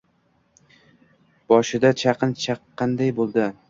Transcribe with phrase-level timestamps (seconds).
[1.55, 3.53] Boshida chaqin chaqqanday bo‘ldi.